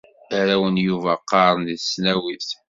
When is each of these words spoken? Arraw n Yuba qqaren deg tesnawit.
Arraw 0.37 0.63
n 0.69 0.75
Yuba 0.87 1.11
qqaren 1.21 1.61
deg 1.67 1.79
tesnawit. 1.79 2.49